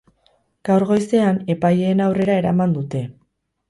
Gaur 0.69 0.85
goizean 0.93 1.39
epaileen 1.57 2.05
aurreran 2.09 2.43
eraman 2.45 2.79
dute. 2.83 3.09